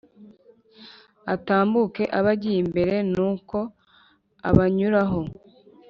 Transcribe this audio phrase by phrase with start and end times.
[1.33, 3.57] Atambuke abe agiye imbere nuko
[4.49, 5.21] abanyuraho